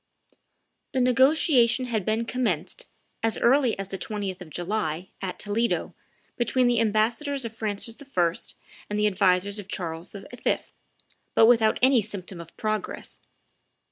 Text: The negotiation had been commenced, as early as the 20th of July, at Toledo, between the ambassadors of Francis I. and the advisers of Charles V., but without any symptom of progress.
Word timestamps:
The 0.93 0.99
negotiation 0.99 1.85
had 1.85 2.05
been 2.05 2.25
commenced, 2.25 2.87
as 3.21 3.37
early 3.37 3.77
as 3.77 3.89
the 3.89 3.99
20th 3.99 4.41
of 4.41 4.49
July, 4.49 5.09
at 5.21 5.37
Toledo, 5.37 5.93
between 6.37 6.65
the 6.65 6.79
ambassadors 6.79 7.45
of 7.45 7.55
Francis 7.55 7.97
I. 8.01 8.33
and 8.89 8.97
the 8.97 9.05
advisers 9.05 9.59
of 9.59 9.67
Charles 9.67 10.09
V., 10.09 10.25
but 11.35 11.45
without 11.45 11.77
any 11.83 12.01
symptom 12.01 12.41
of 12.41 12.57
progress. 12.57 13.19